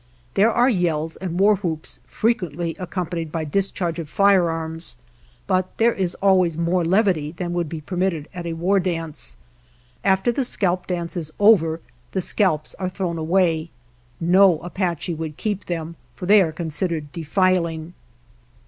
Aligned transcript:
There 0.33 0.51
are 0.51 0.67
yells 0.67 1.15
and 1.17 1.39
war 1.39 1.57
whoops, 1.57 1.99
frequently 2.07 2.75
accompanied 2.79 3.31
by 3.31 3.43
dis 3.45 3.69
charge 3.69 3.99
of 3.99 4.09
firearms, 4.09 4.95
but 5.45 5.77
there 5.77 5.93
is 5.93 6.15
always 6.23 6.57
more 6.57 6.83
levity 6.83 7.33
than 7.33 7.53
would 7.53 7.69
be 7.69 7.81
permitted 7.81 8.27
at 8.33 8.47
a 8.47 8.53
war 8.53 8.79
dance. 8.79 9.37
After 10.03 10.31
the 10.31 10.43
scalp 10.43 10.87
dance 10.87 11.15
is 11.15 11.31
over 11.39 11.81
the 12.13 12.21
scalps 12.21 12.73
are 12.79 12.89
thrown 12.89 13.19
away. 13.19 13.69
No 14.19 14.57
Apache 14.63 15.13
would 15.13 15.37
keep 15.37 15.65
them, 15.65 15.95
for 16.15 16.25
they 16.25 16.41
are 16.41 16.51
considered 16.51 17.11
defiling. 17.11 17.93